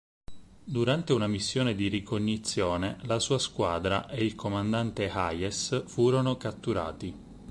[0.63, 7.13] Durante una missione di ricognizione, la sua squadra e il comandante Hayes furono catturati.